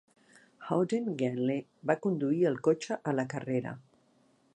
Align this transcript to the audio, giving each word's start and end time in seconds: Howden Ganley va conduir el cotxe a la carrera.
Howden 0.69 1.11
Ganley 1.19 1.61
va 1.91 1.97
conduir 2.05 2.41
el 2.53 2.57
cotxe 2.69 2.99
a 3.13 3.17
la 3.19 3.27
carrera. 3.35 3.75